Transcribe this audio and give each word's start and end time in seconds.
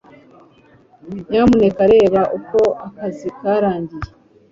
Nyamuneka 1.29 1.81
reba 1.93 2.21
ko 2.51 2.61
akazi 2.85 3.27
karangiye 3.39 4.09